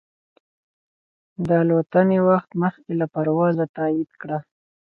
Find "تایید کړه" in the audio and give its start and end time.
3.77-4.39